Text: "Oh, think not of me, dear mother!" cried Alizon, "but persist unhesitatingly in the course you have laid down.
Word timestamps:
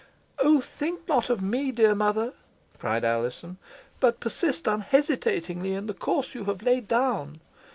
"Oh, 0.39 0.61
think 0.61 1.07
not 1.07 1.29
of 1.29 1.43
me, 1.43 1.71
dear 1.71 1.93
mother!" 1.93 2.33
cried 2.79 3.05
Alizon, 3.05 3.57
"but 3.99 4.19
persist 4.19 4.65
unhesitatingly 4.65 5.73
in 5.75 5.85
the 5.85 5.93
course 5.93 6.33
you 6.33 6.45
have 6.45 6.63
laid 6.63 6.87
down. 6.87 7.39